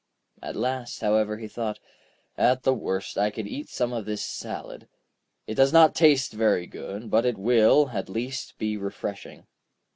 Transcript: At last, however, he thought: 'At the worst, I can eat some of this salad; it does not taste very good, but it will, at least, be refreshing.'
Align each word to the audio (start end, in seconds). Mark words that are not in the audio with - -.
At 0.41 0.55
last, 0.55 1.01
however, 1.01 1.37
he 1.37 1.47
thought: 1.47 1.79
'At 2.35 2.63
the 2.63 2.73
worst, 2.73 3.19
I 3.19 3.29
can 3.29 3.47
eat 3.47 3.69
some 3.69 3.93
of 3.93 4.05
this 4.05 4.23
salad; 4.23 4.87
it 5.45 5.53
does 5.53 5.71
not 5.71 5.93
taste 5.93 6.33
very 6.33 6.65
good, 6.65 7.11
but 7.11 7.23
it 7.23 7.37
will, 7.37 7.91
at 7.93 8.09
least, 8.09 8.57
be 8.57 8.77
refreshing.' 8.77 9.45